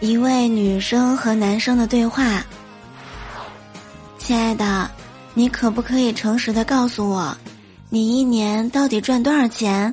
[0.00, 2.42] 一位女生和男生的对话
[4.16, 4.90] ：“亲爱的，
[5.34, 7.36] 你可不可以诚实的告诉我，
[7.90, 9.92] 你一年到底赚多少钱？”“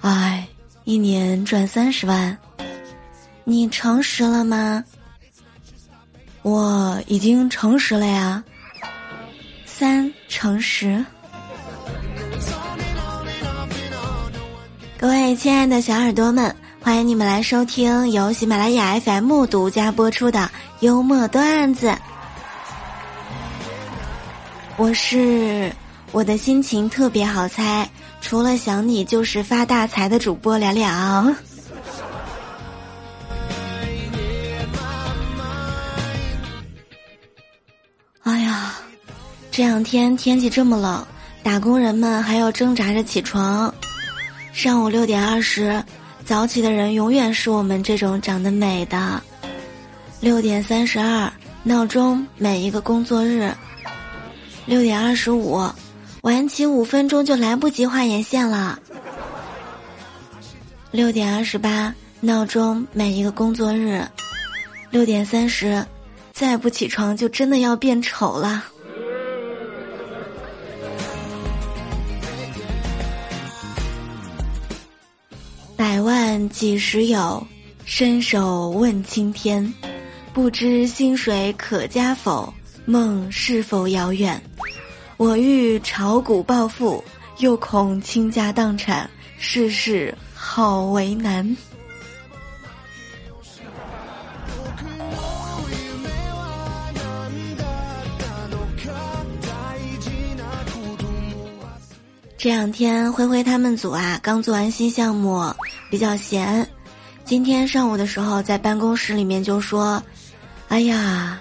[0.00, 0.46] 哎，
[0.84, 2.38] 一年赚三十万。
[3.42, 4.84] ”“你诚实了吗
[6.48, 8.42] ？”“我已经诚实了呀。
[9.66, 11.04] ”“三诚实。”
[14.98, 16.54] 各位亲爱的小耳朵们。
[16.80, 21.94] 欢迎你们来收听由喜马拉雅 FM 独家播出的幽默段子。
[24.78, 25.70] 我是
[26.12, 27.86] 我的心情特别好猜，
[28.22, 31.36] 除了想你就是发大财的主播了了。
[39.58, 41.04] 这两天天气这么冷，
[41.42, 43.74] 打工人们还要挣扎着起床。
[44.52, 45.82] 上午六点二十。
[46.24, 49.20] 早起的人永远是我们这种长得美的。
[50.20, 51.28] 六点三十二，
[51.64, 53.52] 闹钟每一个工作日。
[54.64, 55.68] 六点二十五，
[56.22, 58.78] 晚起五分钟就来不及画眼线了。
[60.92, 64.06] 六点二十八，闹钟每一个工作日。
[64.88, 65.84] 六点三十，
[66.32, 68.62] 再不起床就真的要变丑了。
[76.48, 77.46] 几时有？
[77.84, 79.72] 伸手问青天。
[80.32, 82.52] 不知薪水可加否？
[82.84, 84.40] 梦是否遥远？
[85.16, 87.02] 我欲炒股暴富，
[87.38, 91.56] 又恐倾家荡产，世事好为难。
[102.36, 105.52] 这两天，灰灰他们组啊，刚做完新项目，
[105.90, 106.66] 比较闲。
[107.24, 110.02] 今天上午的时候，在办公室里面就说
[110.68, 111.38] ：“哎呀，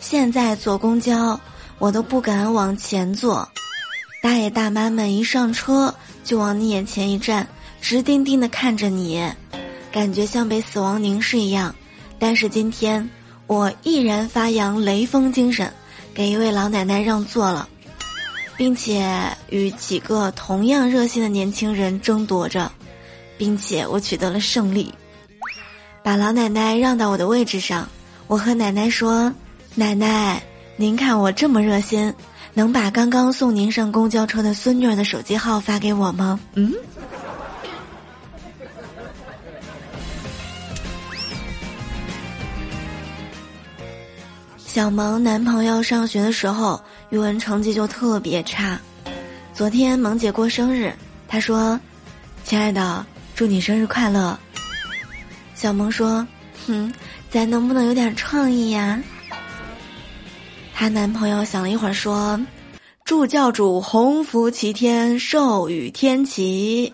[0.00, 1.38] 现在坐公交，
[1.78, 3.48] 我都不敢往前坐。
[4.22, 5.94] 大爷大妈们一上车
[6.24, 7.46] 就往你眼前一站，
[7.80, 9.24] 直盯盯的看着你，
[9.92, 11.74] 感觉像被死亡凝视一样。
[12.18, 13.08] 但是今天，
[13.46, 15.72] 我毅然发扬雷锋精神，
[16.12, 17.68] 给一位老奶奶让座了。”
[18.58, 19.08] 并且
[19.50, 22.68] 与几个同样热心的年轻人争夺着，
[23.38, 24.92] 并且我取得了胜利，
[26.02, 27.88] 把老奶奶让到我的位置上。
[28.26, 29.32] 我和奶奶说
[29.74, 30.42] ：“奶奶，
[30.76, 32.12] 您看我这么热心，
[32.52, 36.74] 能把刚刚送您上公交车的孙女儿的手机号发给我吗？”嗯。
[44.66, 48.78] 小萌男朋友上学的时候，语文成绩就特别差。
[49.52, 50.92] 昨天萌姐过生日，
[51.26, 51.80] 她说
[52.44, 53.04] ：“亲爱的，
[53.38, 54.36] 祝你生日快乐。”
[55.54, 56.26] 小萌说
[56.66, 56.92] ：“哼，
[57.30, 59.00] 咱能不能有点创意呀？”
[60.74, 62.40] 她男朋友想了一会儿说
[63.06, 66.92] ：“祝教主鸿福齐天，寿与天齐。”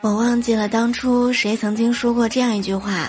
[0.00, 3.08] 我忘记了当初谁曾经说过这样一句话：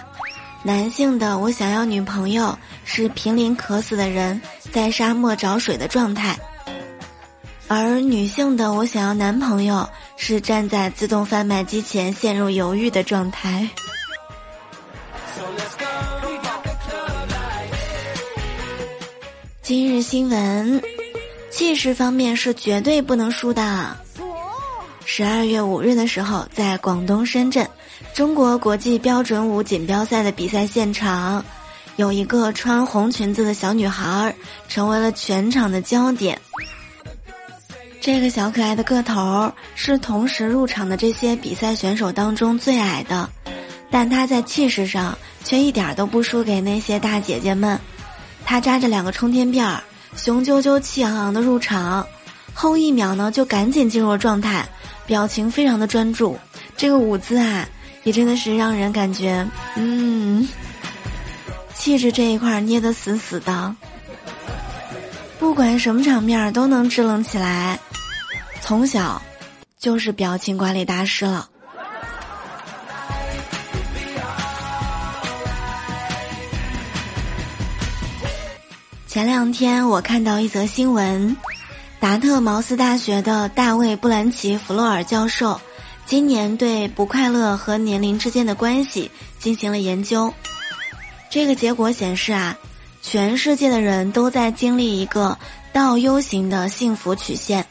[0.65, 4.41] 男性的我想要女朋友是濒临渴死的人
[4.73, 6.35] 在沙漠找水的状态，
[7.67, 9.87] 而女性的我想要男朋友
[10.17, 13.69] 是站在自动贩卖机前陷入犹豫的状态。
[19.61, 20.81] 今日新闻，
[21.51, 23.95] 气势方面是绝对不能输的。
[25.07, 27.65] 十二月五日的时候，在广东深圳，
[28.13, 31.45] 中国国际标准舞锦标赛的比赛现场，
[31.95, 34.35] 有一个穿红裙子的小女孩
[34.67, 36.37] 成为了全场的焦点。
[38.01, 43.29] 这个小可爱的个头是同时入场的这些比赛选手当中最矮的，
[43.91, 47.79] 但她在气势上却一点都不输给那些大姐姐们。
[48.43, 49.81] 她扎着两个冲天辫儿，
[50.17, 52.05] 雄赳赳气昂昂的入场，
[52.53, 54.67] 后一秒呢就赶紧进入了状态。
[55.05, 56.37] 表情非常的专注，
[56.75, 57.67] 这个舞姿啊，
[58.03, 60.47] 也真的是让人感觉，嗯，
[61.73, 63.75] 气质这一块捏得死死的，
[65.39, 67.79] 不管什么场面都能支棱起来，
[68.61, 69.21] 从小
[69.77, 71.49] 就是表情管理大师了。
[79.07, 81.37] 前两天我看到一则新闻。
[82.05, 85.59] 达特茅斯大学的大卫·布兰奇·弗洛尔教授，
[86.05, 89.09] 今年对不快乐和年龄之间的关系
[89.39, 90.31] 进行了研究。
[91.31, 92.55] 这个结果显示啊，
[93.01, 95.35] 全世界的人都在经历一个
[95.73, 97.65] 倒 U 型的幸福曲线。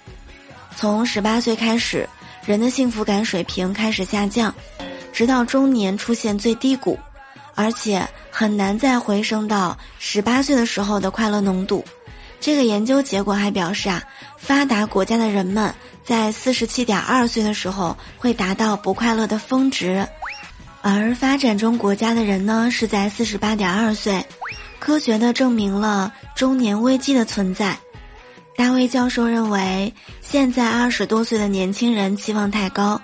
[0.74, 2.08] 从十八岁开始，
[2.44, 4.52] 人的幸福感水平开始下降，
[5.12, 6.98] 直到中年出现最低谷，
[7.54, 11.84] 而且很难再回升到十八岁的时候的快乐浓度。
[12.40, 14.02] 这个研究结果还表示啊，
[14.44, 15.74] 发达国家的人们
[16.04, 20.06] 在四十七点二岁的时候会达到不快乐的峰值，
[20.82, 24.22] 而发展中国家的人呢是在四十八点二岁，
[24.78, 27.74] 科学的证明了中年危机的存在。
[28.54, 33.00] 大卫教授认为，现在二十多岁的年轻人期望太高，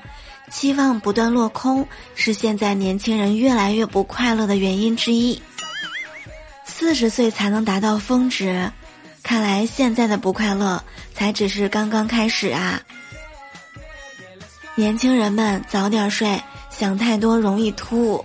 [0.51, 5.41] 期望不断落空，是现在年轻人越来越不快乐的原因之一。
[6.67, 8.71] 四十岁才能达到峰值，
[9.23, 10.83] 看来现在的不快乐
[11.15, 12.81] 才只是刚刚开始啊！
[14.75, 18.25] 年轻人们早点睡，想太多容易秃，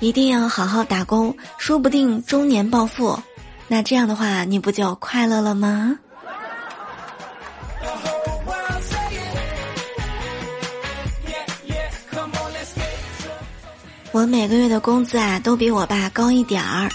[0.00, 3.18] 一定要好好打工，说不定中年暴富，
[3.68, 5.98] 那这样的话，你不就快乐了吗？
[14.10, 16.88] 我每个月的工资啊，都比我爸高一点儿。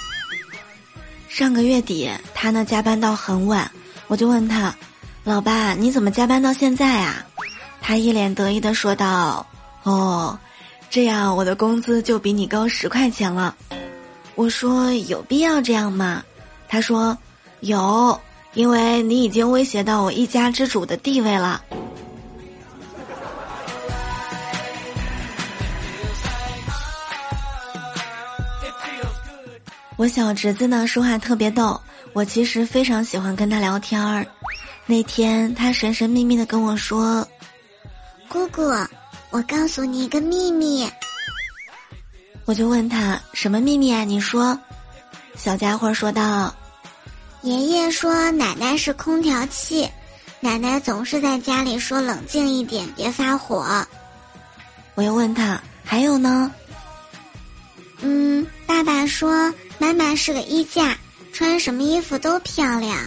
[1.30, 3.72] 上个月底，他呢加班到很晚，
[4.08, 4.76] 我就问他
[5.24, 7.24] ：“老爸，你怎么加班到现在啊？”
[7.80, 9.46] 他一脸得意的说道
[9.84, 10.38] ：“哦，
[10.90, 13.56] 这样我的工资就比你高十块钱了。”
[14.36, 16.24] 我说：“有必要这样吗？”
[16.68, 17.16] 他说
[17.62, 18.20] ：“有，
[18.56, 21.62] 因为你已经威胁到我一家之主的地位了。”
[30.00, 31.78] 我小侄子呢说话特别逗，
[32.14, 34.26] 我其实非常喜欢跟他聊天儿。
[34.86, 37.28] 那天他神神秘秘的跟我说
[38.30, 38.62] ：“姑姑，
[39.30, 40.90] 我告诉你一个秘密。”
[42.48, 44.06] 我就问他什么秘密啊？
[44.06, 44.58] 你说。
[45.36, 46.56] 小家伙说道
[47.44, 49.86] ：“爷爷说奶奶是空调器，
[50.40, 53.86] 奶奶总是在家里说冷静一点，别发火。”
[54.96, 56.50] 我又问他还有呢？
[58.00, 59.54] 嗯，爸爸说。
[59.80, 60.96] 妈妈是个衣架，
[61.32, 62.98] 穿什么衣服都漂亮。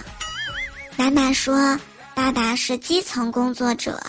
[0.96, 1.78] 妈妈说
[2.14, 4.00] ：“爸爸是基层工作者，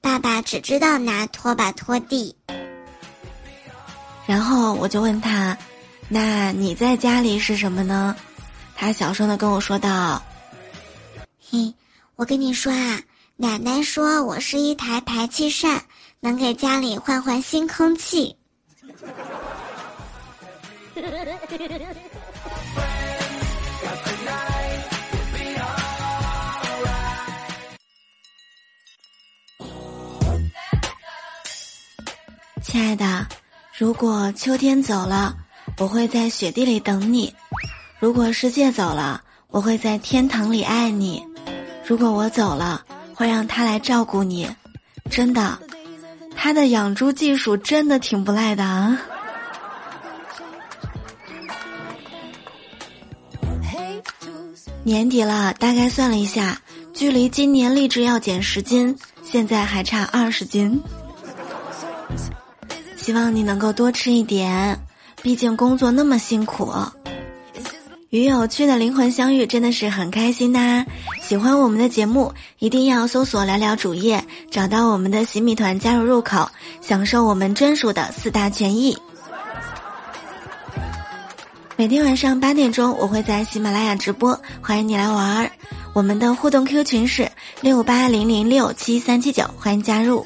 [0.00, 2.36] 爸爸只知道拿拖把拖地。”
[4.26, 5.56] 然后我就问他
[6.08, 8.14] ：“那你在家里是什么呢？”
[8.76, 10.22] 他小声的跟我说道
[11.40, 11.74] ：“嘿，
[12.16, 13.00] 我跟你说啊，
[13.36, 15.82] 奶奶说我是一台排气扇，
[16.20, 18.36] 能给家里换换新空气。”
[32.62, 33.26] 亲爱的，
[33.76, 35.34] 如果秋天走了，
[35.78, 37.32] 我会在雪地里等你；
[37.98, 41.22] 如果世界走了，我会在天堂里爱你；
[41.84, 44.48] 如果我走了，会让他来照顾你。
[45.10, 45.58] 真的，
[46.36, 49.00] 他的养猪技术真的挺不赖的啊。
[54.84, 56.60] 年底了，大概算了一下，
[56.92, 60.78] 距离今年立志要减十斤，现在还差二十斤。
[62.98, 64.78] 希望你能够多吃一点，
[65.22, 66.70] 毕竟工作那么辛苦。
[68.10, 70.84] 与有趣的灵魂相遇，真的是很开心呐！
[71.22, 76.48] 喜欢我们的节目，一定要搜索聊聊主页，找到我们的洗米团加入入口，
[76.82, 78.96] 享受我们专属的四大权益。
[81.76, 85.50] 每天晚上八点钟，我会在喜马拉雅直播，欢迎你来玩儿。
[85.92, 87.28] 我们的互动 Q 群是
[87.60, 90.24] 六八零零六七三七九，欢迎加入。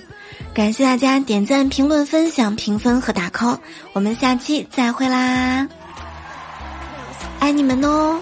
[0.53, 3.59] 感谢大家点赞、评论、分享、评分和打 call，
[3.95, 5.67] 我们下期再会啦！
[7.41, 8.21] 爱你们哦。